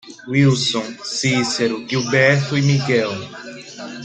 [0.27, 3.11] Wilson, Cícero, Gilberto e Miguel